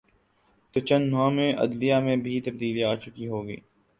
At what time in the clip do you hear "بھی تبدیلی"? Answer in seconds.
2.23-2.83